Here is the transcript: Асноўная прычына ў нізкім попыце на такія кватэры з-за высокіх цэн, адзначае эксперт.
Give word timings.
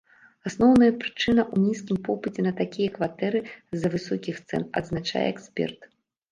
Асноўная 0.49 0.87
прычына 1.03 1.41
ў 1.53 1.57
нізкім 1.65 1.97
попыце 2.09 2.47
на 2.47 2.55
такія 2.63 2.89
кватэры 2.97 3.39
з-за 3.53 3.95
высокіх 3.99 4.35
цэн, 4.49 4.61
адзначае 4.83 5.27
эксперт. 5.33 5.79